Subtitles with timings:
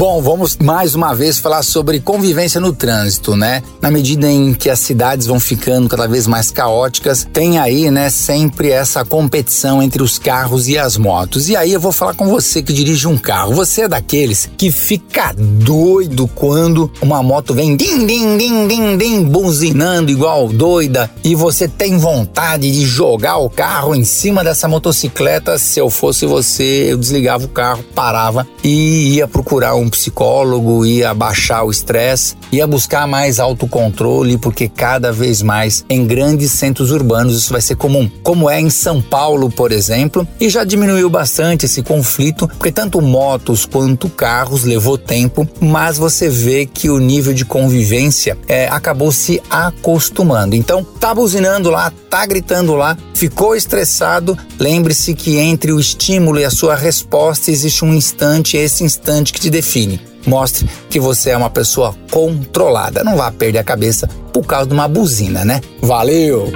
[0.00, 3.62] Bom, vamos mais uma vez falar sobre convivência no trânsito, né?
[3.82, 8.08] Na medida em que as cidades vão ficando cada vez mais caóticas, tem aí, né,
[8.08, 11.50] sempre essa competição entre os carros e as motos.
[11.50, 13.52] E aí eu vou falar com você que dirige um carro.
[13.52, 19.24] Você é daqueles que fica doido quando uma moto vem din din din din din
[19.24, 25.58] buzinando igual doida e você tem vontade de jogar o carro em cima dessa motocicleta.
[25.58, 31.12] Se eu fosse você, eu desligava o carro, parava e ia procurar um psicólogo, ia
[31.12, 37.36] baixar o estresse, ia buscar mais autocontrole, porque cada vez mais em grandes centros urbanos
[37.36, 41.66] isso vai ser comum, como é em São Paulo, por exemplo, e já diminuiu bastante
[41.66, 47.32] esse conflito, porque tanto motos quanto carros levou tempo, mas você vê que o nível
[47.32, 50.54] de convivência é, acabou se acostumando.
[50.54, 56.44] Então, tá buzinando lá, tá gritando lá, ficou estressado, lembre-se que entre o estímulo e
[56.44, 59.79] a sua resposta existe um instante, esse instante que te define.
[60.26, 63.04] Mostre que você é uma pessoa controlada.
[63.04, 65.60] Não vá perder a cabeça por causa de uma buzina, né?
[65.80, 66.50] Valeu!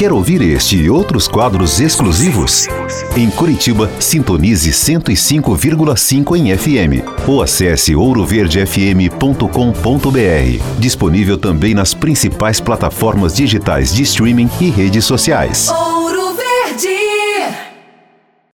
[0.00, 2.66] Quer ouvir este e outros quadros exclusivos?
[3.14, 10.78] Em Curitiba, sintonize 105,5 em FM ou acesse ouroverdefm.com.br.
[10.78, 15.70] Disponível também nas principais plataformas digitais de streaming e redes sociais.